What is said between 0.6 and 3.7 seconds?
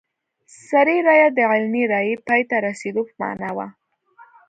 سري رایه د علني رایې پای ته رسېدو په معنا وه.